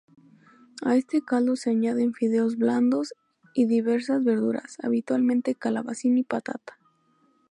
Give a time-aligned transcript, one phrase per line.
[0.81, 3.13] A este caldo se añaden fideos blandos
[3.53, 6.79] y diversas verduras, habitualmente calabacín y patata.